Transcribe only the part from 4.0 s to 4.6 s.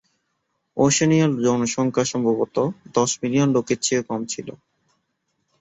কম ছিল।